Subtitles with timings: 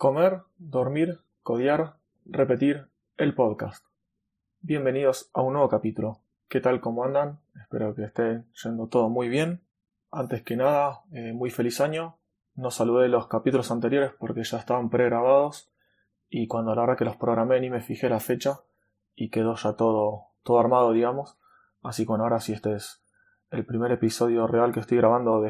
[0.00, 3.84] Comer, dormir, codiar, repetir el podcast.
[4.62, 6.22] Bienvenidos a un nuevo capítulo.
[6.48, 6.80] ¿Qué tal?
[6.80, 7.40] ¿Cómo andan?
[7.60, 9.60] Espero que esté yendo todo muy bien.
[10.10, 12.16] Antes que nada, eh, muy feliz año.
[12.54, 15.70] No saludé los capítulos anteriores porque ya estaban pregrabados
[16.30, 18.60] y cuando a la hora que los programé ni me fijé la fecha
[19.14, 21.36] y quedó ya todo, todo armado, digamos.
[21.82, 23.04] Así que ahora sí este es
[23.50, 25.46] el primer episodio real que estoy grabando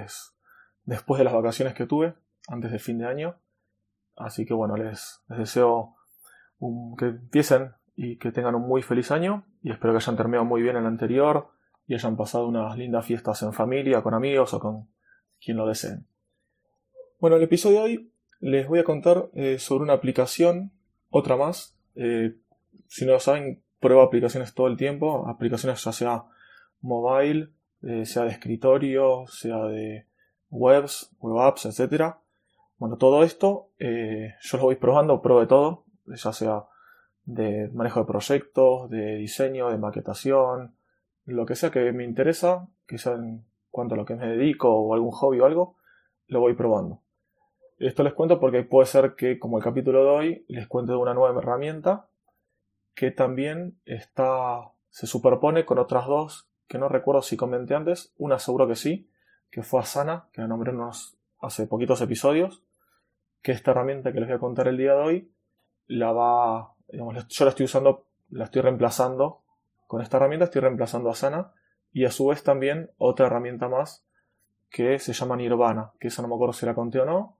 [0.87, 2.15] después de las vacaciones que tuve,
[2.49, 3.37] antes del fin de año.
[4.21, 5.97] Así que bueno, les, deseo
[6.99, 10.63] que empiecen y que tengan un muy feliz año y espero que hayan terminado muy
[10.63, 11.49] bien el anterior
[11.87, 14.89] y hayan pasado unas lindas fiestas en familia, con amigos o con
[15.43, 16.07] quien lo deseen.
[17.19, 20.73] Bueno, el episodio de hoy les voy a contar eh, sobre una aplicación,
[21.11, 21.77] otra más.
[21.97, 22.37] Eh,
[22.87, 26.25] si no lo saben, pruebo aplicaciones todo el tiempo, aplicaciones ya sea
[26.81, 27.51] mobile,
[27.83, 30.07] eh, sea de escritorio, sea de
[30.51, 32.15] webs, web apps, etc.
[32.81, 36.65] Bueno, todo esto yo lo voy probando, pruebo de todo, ya sea
[37.27, 40.75] de manejo de proyectos, de diseño, de maquetación,
[41.27, 44.95] lo que sea que me interesa, sea en cuanto a lo que me dedico o
[44.95, 45.77] algún hobby o algo,
[46.27, 47.03] lo voy probando.
[47.77, 50.99] Esto les cuento porque puede ser que, como el capítulo de hoy, les cuente de
[50.99, 52.09] una nueva herramienta
[52.95, 58.15] que también está, se superpone con otras dos que no recuerdo si comenté antes.
[58.17, 59.11] Una seguro que sí,
[59.51, 62.63] que fue Asana, que la nombré unos, hace poquitos episodios,
[63.43, 65.33] que esta herramienta que les voy a contar el día de hoy
[65.87, 69.43] la va, digamos, yo la estoy usando, la estoy reemplazando
[69.87, 71.53] con esta herramienta, estoy reemplazando a Asana
[71.93, 74.05] y a su vez también otra herramienta más
[74.71, 77.37] que se llama Nirvana, que esa no me acuerdo si la conté o no,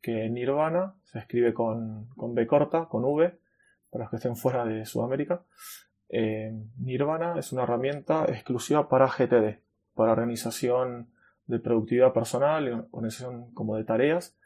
[0.00, 3.38] que Nirvana se escribe con, B corta, con V,
[3.90, 5.42] para los que estén fuera de Sudamérica.
[6.08, 9.60] Eh, Nirvana es una herramienta exclusiva para GTD,
[9.94, 11.08] para organización
[11.46, 14.36] de productividad personal, organización como de tareas.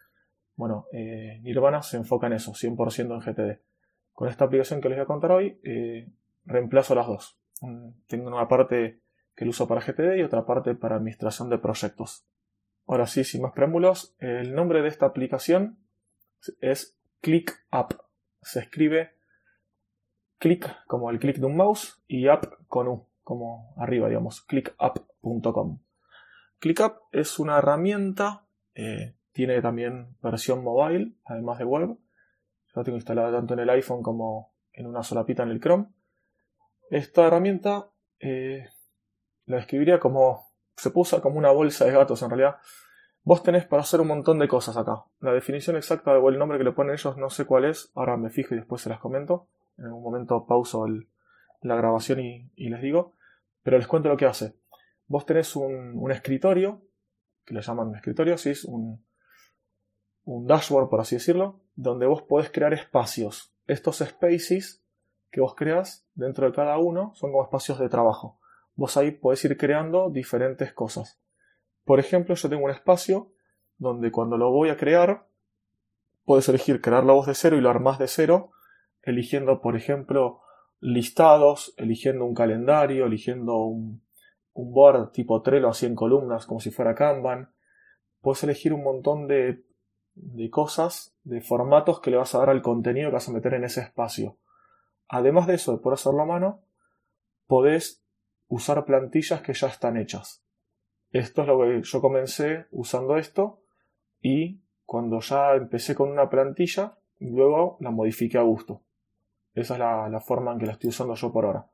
[0.59, 3.61] Bueno, eh, Nirvana se enfoca en eso, 100% en GTD.
[4.12, 6.09] Con esta aplicación que les voy a contar hoy, eh,
[6.47, 7.39] reemplazo las dos.
[8.09, 8.98] Tengo una parte
[9.37, 12.27] que lo uso para GTD y otra parte para administración de proyectos.
[12.88, 15.78] Ahora sí, sin más preámbulos, el nombre de esta aplicación
[16.60, 17.94] es ClickUp.
[18.43, 19.12] Se escribe
[20.38, 25.78] click como el clic de un mouse y app con U, como arriba, digamos, clickup.com.
[26.59, 28.44] ClickUp es una herramienta,
[28.75, 31.91] eh, tiene también versión mobile, además de web.
[31.91, 35.87] Yo la tengo instalada tanto en el iPhone como en una solapita en el Chrome.
[36.91, 37.88] Esta herramienta
[38.19, 38.69] eh,
[39.47, 42.56] la describiría como se puso como una bolsa de gatos en realidad.
[43.22, 45.04] Vos tenés para hacer un montón de cosas acá.
[45.21, 47.93] La definición exacta o el nombre que le ponen ellos no sé cuál es.
[47.94, 49.47] Ahora me fijo y después se las comento.
[49.77, 50.84] En algún momento pauso
[51.60, 53.15] la grabación y, les digo.
[53.62, 54.56] Pero les cuento lo que hace.
[55.06, 56.82] Vos tenés un, escritorio,
[57.44, 59.06] que le llaman escritorio, sí, es un,
[60.37, 63.53] un dashboard, por así decirlo, donde vos podés crear espacios.
[63.66, 64.83] Estos spaces
[65.31, 68.39] que vos creas dentro de cada uno son como espacios de trabajo
[68.78, 71.21] vos ahí podés ir creando diferentes cosas.
[71.84, 73.33] Por ejemplo, yo tengo un espacio
[73.77, 75.27] donde cuando lo voy a crear,
[76.25, 78.53] puedes elegir crear la voz de cero y lo armás de cero,
[79.03, 80.43] eligiendo, por ejemplo,
[80.78, 84.00] listados, eligiendo un calendario, eligiendo un,
[84.55, 87.50] board tipo Trello así en columnas, como si fuera Kanban.
[88.21, 89.65] Puedes elegir un montón de,
[90.23, 93.55] de cosas, de formatos que le vas a dar al contenido que vas a meter
[93.55, 94.39] en ese espacio.
[95.09, 96.62] Además de eso, de poder hacerlo a mano,
[97.47, 98.05] podés
[98.49, 100.45] usar plantillas que ya están hechas.
[101.11, 103.62] Esto es lo que yo comencé usando esto
[104.21, 108.83] y cuando ya empecé con una plantilla, luego la modifiqué a gusto.
[109.55, 111.71] Esa es la, forma en que la estoy usando yo por ahora.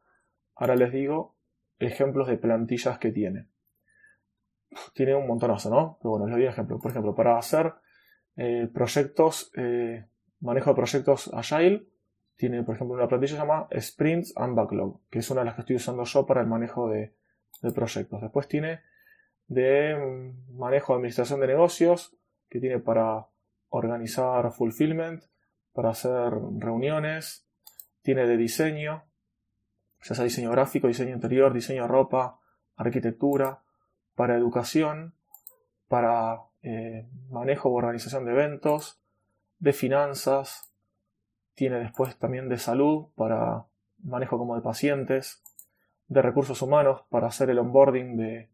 [0.55, 1.37] Ahora les digo
[1.79, 3.49] ejemplos de plantillas que tiene.
[4.95, 5.99] Tiene un montonazo, ¿no?
[6.01, 6.79] Pero bueno, les doy ejemplo.
[6.79, 7.75] Por ejemplo, para hacer
[8.37, 10.07] eh, proyectos, eh,
[10.41, 11.87] manejo de proyectos Agile,
[12.37, 15.61] tiene, por ejemplo, una plantilla llamada Sprints and Backlog, que es una de las que
[15.61, 17.15] estoy usando yo para el manejo de,
[17.75, 18.21] proyectos.
[18.21, 18.81] Después tiene
[19.47, 22.17] de mm, manejo de administración de negocios,
[22.51, 23.27] que tiene para
[23.69, 25.25] organizar fulfillment,
[25.73, 27.49] para hacer reuniones,
[28.03, 29.05] tiene de diseño,
[30.03, 32.39] ya sea diseño gráfico, diseño interior, diseño de ropa,
[32.77, 33.63] arquitectura,
[34.15, 35.15] para educación,
[35.89, 38.99] para eh, manejo o organización de eventos,
[39.59, 40.75] de finanzas,
[41.55, 43.67] tiene después también de salud para
[44.03, 45.43] manejo como de pacientes,
[46.09, 48.51] de recursos humanos para hacer el onboarding de,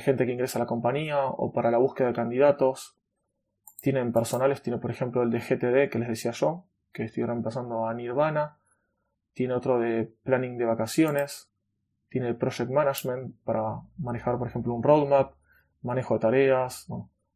[0.00, 2.96] gente que ingresa a la compañía o para la búsqueda de candidatos.
[3.82, 7.86] Tienen personales, tiene por ejemplo el de GTD que les decía yo, que estoy reemplazando
[7.86, 8.56] a Nirvana.
[9.34, 11.52] Tiene otro de planning de vacaciones.
[12.08, 15.34] Tiene el project management para manejar por ejemplo un roadmap,
[15.82, 16.86] manejo de tareas.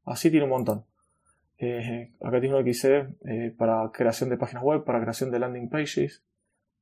[0.05, 0.85] así tiene un montón.
[1.59, 5.39] Eh, acá tiene uno que hice eh, para creación de páginas web, para creación de
[5.39, 6.23] landing pages.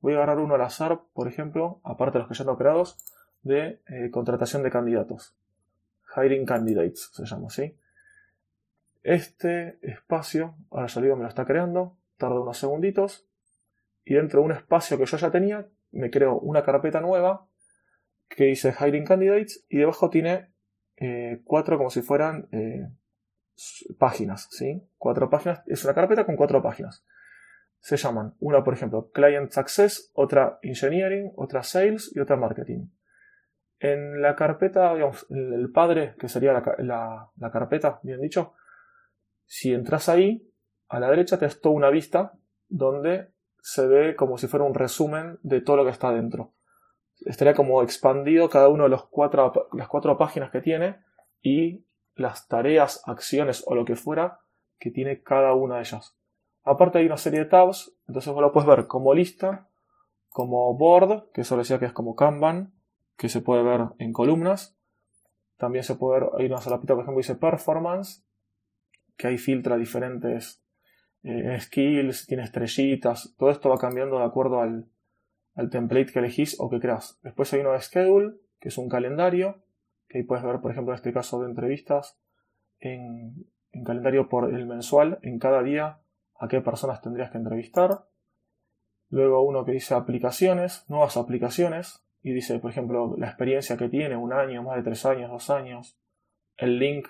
[0.00, 2.98] Voy a agarrar uno al azar, por ejemplo, aparte de los que ya tengo creados,
[3.42, 5.36] de eh, contratación de candidatos.
[6.16, 7.76] Hiring Candidates se llama así.
[9.02, 13.26] Este espacio, ahora ya digo, me lo está creando, tarda unos segunditos.
[14.04, 17.46] Y dentro de un espacio que yo ya tenía, me creo una carpeta nueva
[18.28, 20.51] que dice Hiring Candidates y debajo tiene
[21.44, 22.48] cuatro como si fueran
[23.98, 24.82] páginas, ¿sí?
[24.98, 27.04] Cuatro páginas, es una carpeta con cuatro páginas.
[27.80, 32.86] Se llaman, una por ejemplo, Client Success, otra Engineering, otra Sales y otra Marketing.
[33.80, 38.54] En la carpeta, digamos, el padre, que sería la, la, carpeta, bien dicho,
[39.44, 40.48] si entras ahí,
[40.88, 42.32] a la derecha te toda una vista
[42.68, 46.52] donde se ve como si fuera un resumen de todo lo que está dentro.
[47.26, 50.96] Estaría como expandido cada uno de los cuatro, las cuatro páginas que tiene
[51.40, 51.84] y
[52.14, 54.40] las tareas, acciones o lo que fuera
[54.78, 56.16] que tiene cada una de ellas.
[56.64, 59.68] Aparte hay una serie de tabs, entonces vos lo puedes ver como lista,
[60.28, 62.72] como board, que eso decía que es como Kanban,
[63.16, 64.76] que se puede ver en columnas.
[65.56, 68.24] También se puede ver, hay una solapita, por ejemplo, dice performance,
[69.16, 70.62] que ahí filtra diferentes
[71.22, 74.86] eh, skills, tiene estrellitas, todo esto va cambiando de acuerdo al,
[75.54, 77.18] al template que elegís o que creas.
[77.22, 79.62] Después hay uno de schedule, que es un calendario,
[80.08, 82.18] que ahí puedes ver, por ejemplo, en este caso de entrevistas,
[82.80, 83.46] en,
[83.84, 86.00] calendario por el mensual, en cada día,
[86.38, 88.06] a qué personas tendrías que entrevistar.
[89.08, 94.16] Luego uno que dice aplicaciones, nuevas aplicaciones, y dice, por ejemplo, la experiencia que tiene,
[94.16, 95.98] un año, más de tres años, dos años,
[96.56, 97.08] el link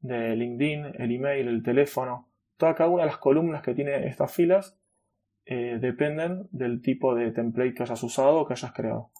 [0.00, 4.32] de LinkedIn, el email, el teléfono, toda cada una de las columnas que tiene estas
[4.32, 4.78] filas
[5.46, 9.10] eh, dependen del tipo de template que hayas usado o que hayas creado.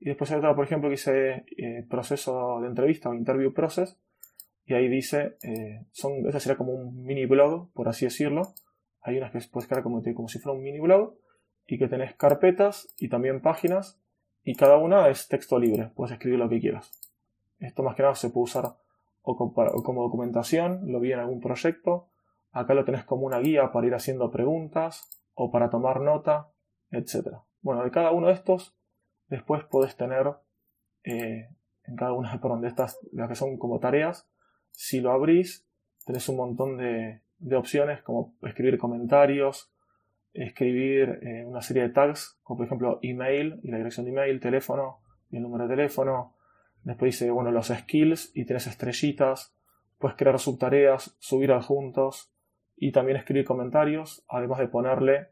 [0.00, 3.98] Y después hay otra, por ejemplo, que dice eh, proceso de entrevista o interview process.
[4.64, 8.54] Y ahí dice, eh, son, ese sería como un mini blog, por así decirlo.
[9.02, 11.14] Hay unas que puedes crear como, como si fuera un mini blog
[11.66, 14.00] y que tenés carpetas y también páginas
[14.42, 16.90] y cada una es texto libre, puedes escribir lo que quieras.
[17.58, 18.64] Esto más que nada se puede usar
[19.22, 22.08] o como documentación, lo vi en algún proyecto,
[22.52, 26.50] acá lo tenés como una guía para ir haciendo preguntas o para tomar nota,
[26.90, 27.38] etc.
[27.62, 28.76] Bueno, de cada uno de estos
[29.30, 30.26] Después podés tener
[31.04, 31.48] eh,
[31.84, 34.28] en cada una de estas, las que son como tareas,
[34.72, 35.66] si lo abrís,
[36.04, 37.22] tenés un montón de,
[37.56, 39.72] opciones como escribir comentarios,
[40.32, 44.40] escribir eh, una serie de tags, como por ejemplo email y la dirección de email,
[44.40, 45.00] teléfono
[45.30, 46.36] y el número de teléfono.
[46.82, 49.54] Después dice, bueno, los skills y tenés estrellitas.
[49.98, 52.32] Puedes crear subtareas, subir adjuntos
[52.80, 55.28] y también escribir comentarios, además de ponerle,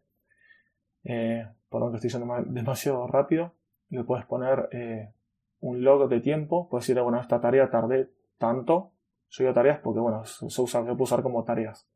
[1.04, 3.54] eh, perdón que estoy yendo demasiado rápido,
[3.88, 5.14] le puedes poner eh,
[5.60, 8.92] un log de tiempo, puedes decir, bueno, esta tarea tardé tanto,
[9.30, 11.88] yo digo tareas porque, bueno, se, usa, se puede usar como tareas.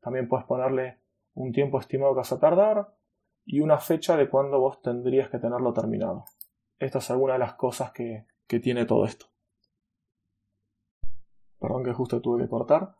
[0.00, 1.00] También puedes ponerle
[1.34, 2.94] un tiempo estimado que vas a tardar
[3.44, 6.26] y una fecha de cuándo vos tendrías que tenerlo terminado.
[6.78, 9.26] Esta es alguna de las cosas que, que tiene todo esto.
[11.58, 12.94] Perdón que justo tuve que cortar.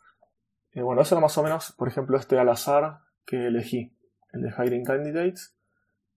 [0.75, 3.97] Eh, bueno, eso era más o menos, por ejemplo, este al azar que elegí,
[4.33, 5.57] el de Hiring Candidates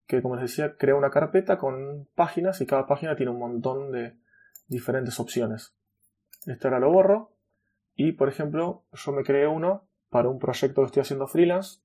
[0.08, 3.92] que como les decía crea una carpeta con páginas y cada página tiene un montón
[3.92, 4.18] de
[4.68, 5.76] diferentes opciones.
[6.46, 7.32] Este ahora lo borro
[7.96, 11.82] y por ejemplo yo me creé uno para un proyecto que estoy haciendo freelance,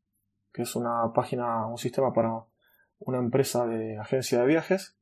[0.52, 2.44] que es una página, un sistema para
[2.98, 4.96] una empresa de agencia de viajes.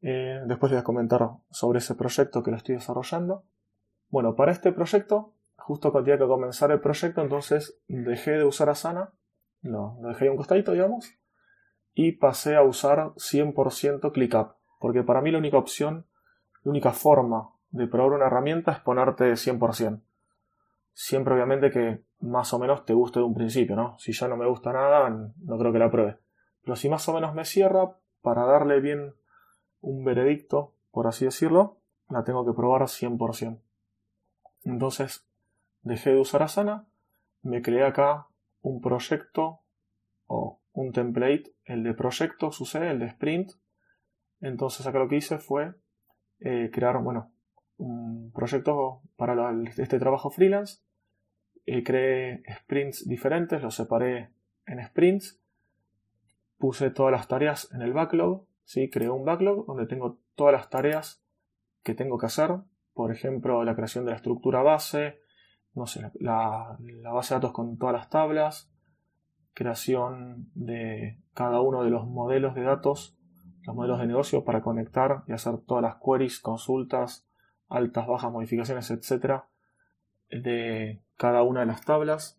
[0.00, 3.44] Eh, después les voy a comentar sobre ese proyecto que lo estoy desarrollando.
[4.08, 5.34] Bueno, para este proyecto,
[5.66, 9.12] justo cuando tenía que comenzar el proyecto, entonces dejé de usar Asana,
[9.62, 11.12] lo, lo dejé ahí un costadito, digamos,
[11.92, 16.06] y pasé a usar 100% ClickUp, porque para mí la única opción,
[16.62, 20.02] la única forma de probar una herramienta es ponerte 100%.
[20.92, 23.98] Siempre obviamente que más o menos te guste de un principio, ¿no?
[23.98, 26.18] Si ya no me gusta nada, no creo que la pruebe.
[26.62, 29.16] Pero si más o menos me cierra, para darle bien
[29.80, 33.60] un veredicto, por así decirlo, la tengo que probar 100%.
[34.62, 35.25] Entonces,
[35.86, 36.86] dejé de usar Asana,
[37.42, 38.26] me creé acá
[38.60, 39.60] un proyecto
[40.26, 43.52] o un template, el de proyecto sucede, el de sprint.
[44.40, 45.74] Entonces acá lo que hice fue
[46.40, 47.32] eh, crear, bueno,
[47.78, 50.82] un proyecto para este trabajo freelance.
[51.66, 54.30] Eh, creé sprints diferentes, los separé
[54.66, 55.40] en sprints.
[56.58, 58.44] Puse todas las tareas en el backlog.
[58.64, 58.90] ¿sí?
[58.90, 61.22] Creé un backlog donde tengo todas las tareas
[61.82, 62.50] que tengo que hacer.
[62.92, 65.20] Por ejemplo, la creación de la estructura base,
[65.76, 66.78] no sé, la
[67.12, 68.70] base de datos con todas las tablas,
[69.54, 73.16] creación de cada uno de los modelos de datos,
[73.64, 77.26] los modelos de negocio para conectar y hacer todas las queries, consultas,
[77.68, 79.48] altas, bajas, modificaciones, etcétera,
[80.30, 82.38] de cada una de las tablas.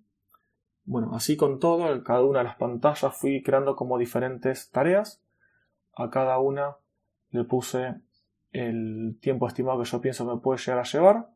[0.86, 5.22] Bueno, así con todo, en cada una de las pantallas fui creando como diferentes tareas.
[5.96, 6.77] A cada una
[7.32, 7.96] le puse
[8.51, 11.29] el tiempo estimado que yo pienso me puede llegar a llevar.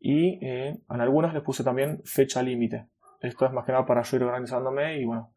[0.00, 2.88] Y eh, en algunas le puse también fecha límite.
[3.20, 5.30] Esto es más que nada para yo ir organizándome y bueno,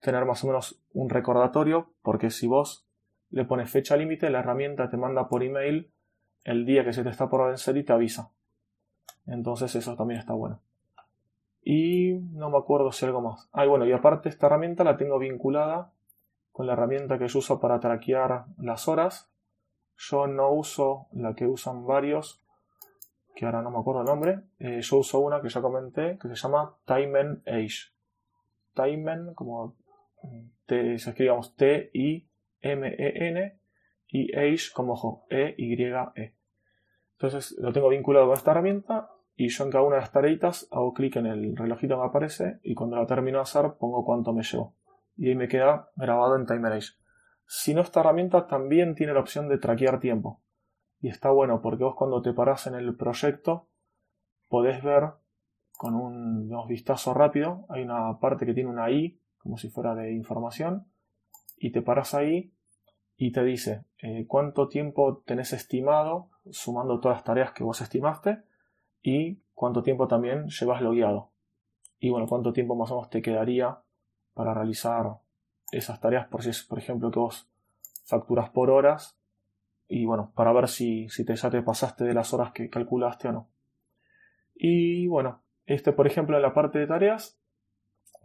[0.00, 2.86] tener más o menos un recordatorio, porque si vos
[3.30, 5.90] le pones fecha límite, la herramienta te manda por email
[6.44, 8.30] el día que se te está por vencer y te avisa.
[9.26, 10.60] Entonces eso también está bueno.
[11.64, 13.48] Y no me acuerdo si algo más.
[13.52, 15.92] Ah, y bueno, y aparte esta herramienta la tengo vinculada
[16.50, 19.30] con la herramienta que yo uso para traquear las horas.
[19.96, 22.42] Yo no uso la que usan varios,
[23.34, 24.40] que ahora no me acuerdo el nombre.
[24.58, 27.92] Eh, yo uso una que ya comenté, que se llama Timen Age.
[28.74, 29.76] Timen, como
[30.66, 32.28] te, se T-I-M-E-N
[34.08, 36.34] y Age como ojo, E-Y-E.
[37.12, 40.68] Entonces lo tengo vinculado con esta herramienta y yo en cada una de las tareitas
[40.70, 44.32] hago clic en el relojito que aparece y cuando la termino de hacer pongo cuánto
[44.32, 44.74] me llevo.
[45.16, 46.92] Y ahí me queda grabado en Timer Age.
[47.46, 50.42] Si no, esta herramienta también tiene la opción de traquear tiempo.
[51.02, 53.66] Y está bueno porque vos cuando te parás en el proyecto
[54.48, 55.10] podés ver
[55.76, 60.12] con un vistazo rápido, hay una parte que tiene una I, como si fuera de
[60.12, 60.86] información,
[61.56, 62.54] y te paras ahí
[63.16, 68.44] y te dice eh, cuánto tiempo tenés estimado, sumando todas las tareas que vos estimaste,
[69.02, 71.32] y cuánto tiempo también llevas logueado.
[71.98, 73.80] Y bueno, cuánto tiempo más o menos te quedaría
[74.34, 75.18] para realizar
[75.72, 77.50] esas tareas, por si es, por ejemplo, que vos
[78.04, 79.18] facturas por horas,
[79.94, 83.28] y bueno, para ver si, si te, ya te pasaste de las horas que calculaste
[83.28, 83.48] o no.
[84.54, 87.38] Y bueno, este, por ejemplo, en la parte de tareas,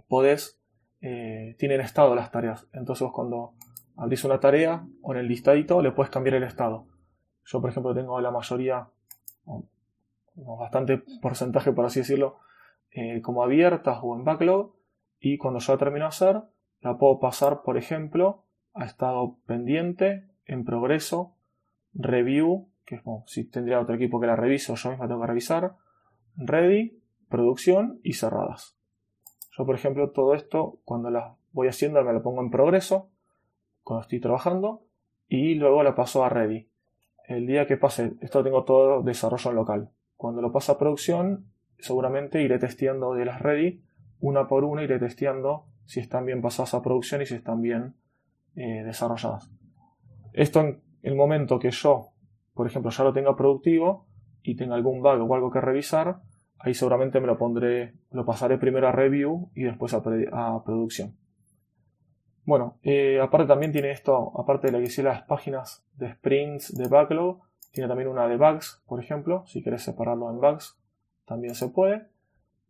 [0.07, 0.61] podés,
[1.01, 2.65] eh, tienen estado las tareas.
[2.71, 3.53] Entonces cuando
[3.97, 6.87] abrís una tarea o en el listadito le puedes cambiar el estado.
[7.43, 8.87] Yo, por ejemplo, tengo la mayoría,
[10.35, 12.39] bastante porcentaje, por así decirlo,
[12.91, 14.73] eh, como abiertas o en backlog.
[15.19, 16.41] Y cuando ya termino de hacer,
[16.79, 21.36] la puedo pasar, por ejemplo, a estado pendiente, en progreso,
[21.97, 25.21] review, que es como si tendría otro equipo que la revise o yo misma tengo
[25.21, 25.75] que revisar,
[26.35, 28.77] ready, producción y cerradas.
[29.57, 33.09] Yo, por ejemplo, todo esto, cuando las voy haciendo, me lo pongo en progreso,
[33.83, 34.83] cuando estoy trabajando,
[35.27, 36.69] y luego la paso a ready.
[37.27, 39.89] El día que pase, esto tengo todo desarrollo local.
[40.15, 41.47] Cuando lo paso a producción,
[41.79, 43.83] seguramente iré testeando de las ready,
[44.19, 47.95] una por una iré testeando si están bien pasadas a producción y si están bien
[48.55, 49.49] eh, desarrolladas.
[50.33, 52.09] Esto en el momento que yo,
[52.53, 54.07] por ejemplo, ya lo tenga productivo
[54.43, 56.19] y tenga algún bug o algo que revisar,
[56.59, 60.03] ahí seguramente me lo pondré, lo pasaré primero a review y después a,
[60.65, 61.15] producción.
[62.43, 66.75] Bueno, eh, aparte también tiene esto, aparte de lo que hice las páginas de sprints
[66.75, 70.77] de backlog, tiene también una de bugs, por ejemplo, si quieres separarlo en bugs,
[71.25, 72.07] también se puede.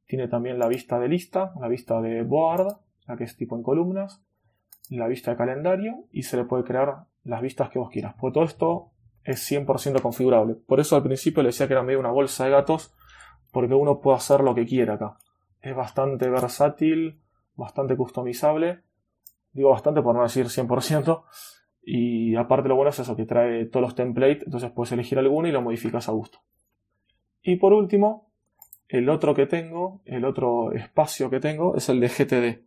[0.06, 2.78] Tiene también la vista de lista, la vista de board,
[3.08, 4.24] la que es tipo en columnas,
[4.90, 8.16] la vista de calendario y se le puede crear las vistas que vos quieras.
[8.20, 8.92] Pues todo esto
[9.24, 10.56] es 100% configurable.
[10.56, 12.96] Por eso al principio le decía que era medio una bolsa de gatos
[13.52, 15.18] porque uno puede hacer lo que quiera acá.
[15.62, 17.20] Es bastante versátil,
[17.56, 18.82] bastante customizable.
[19.52, 21.24] Digo bastante por no decir 100%.
[21.82, 25.48] Y aparte lo bueno es eso, que trae todos los templates, entonces puedes elegir alguno
[25.48, 26.40] y lo modificas a gusto.
[27.42, 28.30] Y por último,
[28.90, 32.66] el otro que tengo, el otro espacio que tengo es el de GTD,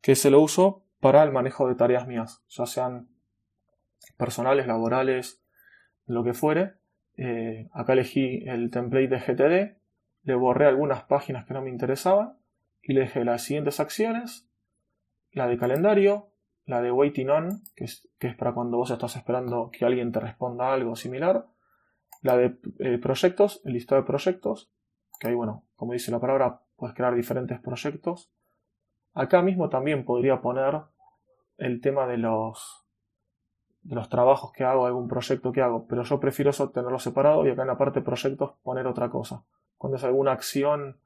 [0.00, 3.08] que se lo uso para el manejo de tareas mías, ya sean
[4.20, 5.42] personales, laborales,
[6.06, 6.74] lo que fuere.
[7.16, 9.80] Eh, acá elegí el template de GTD
[10.22, 12.36] le borré algunas páginas que no me interesaban
[12.82, 14.48] y le dejé las siguientes acciones,
[15.32, 16.30] la de calendario,
[16.66, 18.08] la de waiting on, que es,
[18.38, 21.46] para cuando vos estás esperando que alguien te responda algo similar,
[22.22, 24.70] la de eh, proyectos, el listado de proyectos,
[25.18, 28.30] que ahí, bueno, como dice la palabra, puedes crear diferentes proyectos.
[29.14, 30.80] Acá mismo también podría poner
[31.56, 32.86] el tema de los,
[33.82, 37.46] de los trabajos que hago, algún proyecto que hago, pero yo prefiero eso tenerlo separado
[37.46, 39.44] y acá en la parte proyectos poner otra cosa
[39.80, 41.00] cuando es alguna acción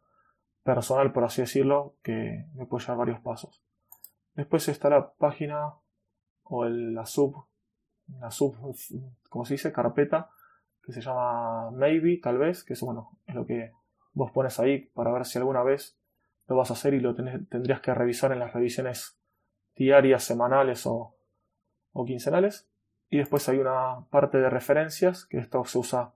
[0.65, 3.63] personal, por así decirlo, que me puede llevar varios pasos.
[4.35, 5.75] Después está la página
[6.43, 7.47] o la sub,
[8.19, 8.57] la sub,
[9.29, 10.29] como se dice, carpeta,
[10.83, 13.71] que se llama Maybe, tal vez, que es bueno, es lo que
[14.13, 15.97] vos pones ahí para ver si alguna vez
[16.49, 19.21] lo vas a hacer y lo tendrías que revisar en las revisiones
[19.77, 21.14] diarias, semanales o,
[21.95, 22.69] o quincenales.
[23.09, 26.13] Y después hay una parte de referencias, que esto se usa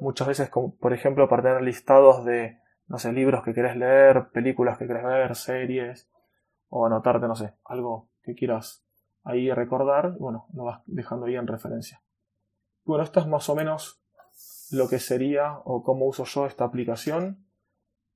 [0.00, 2.58] muchas veces, como, por ejemplo, para tener listados de,
[2.88, 6.10] no sé, libros que querés leer, películas que querés ver, series,
[6.68, 8.84] o anotarte, no sé, algo que quieras
[9.22, 12.02] ahí recordar, bueno, lo vas dejando ahí en referencia.
[12.84, 14.02] Bueno, esto es más o menos
[14.70, 17.44] lo que sería o cómo uso yo esta aplicación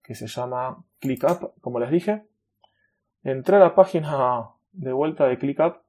[0.02, 2.26] que se llama ClickUp, como les dije.
[3.22, 5.83] Entré a la página de vuelta de ClickUp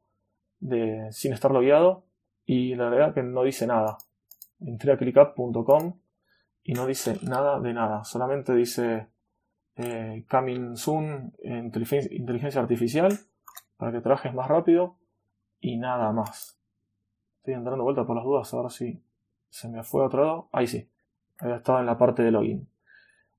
[0.67, 2.03] de, sin estar logueado
[2.45, 3.98] y la verdad que no dice nada.
[4.60, 6.00] Entré a clickup.com
[6.63, 9.07] y no dice nada de nada, solamente dice
[9.75, 13.17] eh, Coming Soon, inteligencia artificial,
[13.77, 14.98] para que trabajes más rápido
[15.60, 16.57] y nada más.
[17.38, 19.01] Estoy entrando vuelta por las dudas, ahora sí
[19.50, 20.50] se me fue a otro lado.
[20.51, 20.89] Ahí sí,
[21.39, 22.67] había estado en la parte de login.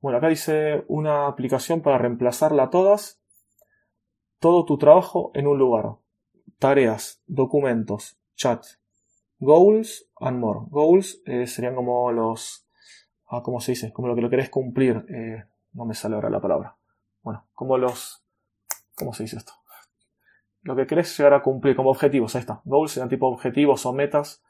[0.01, 3.21] Bueno, acá dice una aplicación para reemplazarla a todas.
[4.39, 5.97] Todo tu trabajo en un lugar.
[6.59, 8.65] Tareas, documentos, chat,
[9.39, 10.61] goals and more.
[10.71, 12.67] Goals eh, serían como los.
[13.29, 13.93] Ah, ¿Cómo se dice?
[13.93, 15.05] Como lo que lo querés cumplir.
[15.09, 16.77] Eh, no me sale ahora la palabra.
[17.23, 18.23] Bueno, como los.
[18.95, 19.53] ¿Cómo se dice esto?
[20.63, 22.35] Lo que querés llegar a cumplir como objetivos.
[22.35, 22.61] Ahí está.
[22.65, 24.43] Goals serían tipo objetivos o metas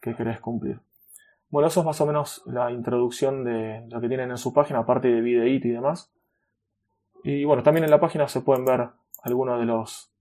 [0.00, 0.80] que querés cumplir.
[1.48, 4.80] Bueno, eso es más o menos la introducción de lo que tienen en su página,
[4.80, 6.12] aparte de videít y demás.
[7.22, 8.88] Y bueno, también en la página se pueden ver
[9.22, 10.12] algunos de los,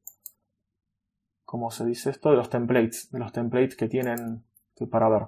[1.45, 2.31] ¿cómo se dice esto?
[2.31, 4.43] De los templates, de los templates que tienen
[4.89, 5.27] para ver.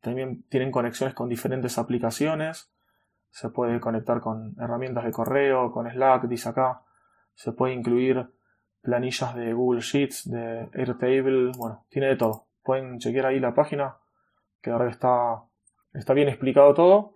[0.00, 2.70] También tienen conexiones con diferentes aplicaciones.
[3.30, 6.82] Se puede conectar con herramientas de correo, con Slack, dice acá.
[7.34, 8.26] Se puede incluir
[8.80, 12.46] planillas de Google Sheets, de Airtable, bueno, tiene de todo.
[12.62, 13.96] Pueden chequear ahí la página
[14.62, 15.42] que ahora está,
[15.92, 17.14] está bien explicado todo.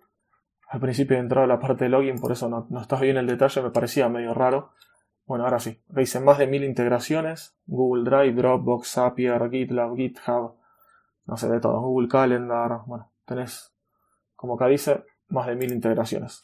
[0.67, 3.27] Al principio he entrado la parte de login, por eso no, no está bien el
[3.27, 4.71] detalle, me parecía medio raro.
[5.31, 5.81] Bueno, ahora sí.
[5.87, 7.55] Veis en más de mil integraciones.
[7.65, 10.57] Google Drive, Dropbox, Zapier, GitLab, GitHub.
[11.25, 11.79] No sé, de todo.
[11.79, 12.81] Google Calendar.
[12.85, 13.73] Bueno, tenés,
[14.35, 16.41] como acá dice, más de mil integraciones.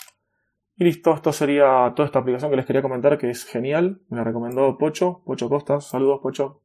[0.77, 3.99] Y listo, esto sería toda esta aplicación que les quería comentar, que es genial.
[4.07, 5.83] Me la recomendó Pocho, Pocho Costas.
[5.83, 6.61] Saludos, Pocho.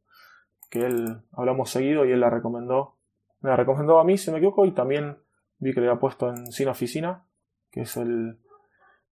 [0.71, 2.99] Que él hablamos seguido y él la recomendó
[3.41, 5.19] me la recomendó a mí, si me equivoco, y también
[5.59, 7.27] vi que le había puesto en Sin Oficina,
[7.73, 8.39] que es el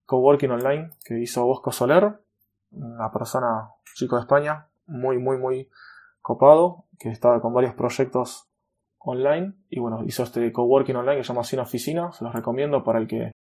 [0.07, 2.21] coworking online que hizo Bosco Soler,
[2.71, 5.69] una persona, chico de España, muy, muy, muy
[6.21, 8.49] copado, que estaba con varios proyectos
[8.99, 12.85] online, y bueno, hizo este coworking online que se llama Sin Oficina, se los recomiendo
[12.85, 13.33] para el que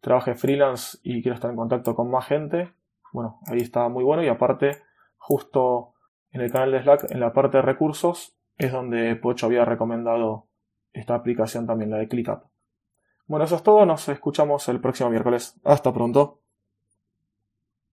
[0.00, 2.72] trabaje freelance y quiera estar en contacto con más gente.
[3.12, 4.82] Bueno, ahí está muy bueno y aparte,
[5.16, 5.94] justo
[6.32, 10.46] en el canal de Slack, en la parte de recursos, es donde Pocho había recomendado
[10.92, 12.44] esta aplicación también, la de ClickUp.
[13.26, 15.58] Bueno, eso es todo, nos escuchamos el próximo miércoles.
[15.64, 16.40] Hasta pronto.